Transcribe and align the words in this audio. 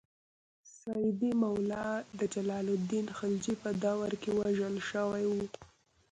سیدي 0.79 1.31
مولا 1.41 1.87
د 2.19 2.21
جلال 2.33 2.67
الدین 2.77 3.05
خلجي 3.17 3.55
په 3.63 3.69
دور 3.83 4.11
کې 4.21 4.31
وژل 4.39 4.75
شوی 4.89 5.23
و. 5.29 5.33